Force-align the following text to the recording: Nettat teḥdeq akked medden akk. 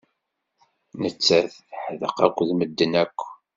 Nettat 1.01 1.51
teḥdeq 1.79 2.17
akked 2.25 2.49
medden 2.55 2.93
akk. 3.03 3.19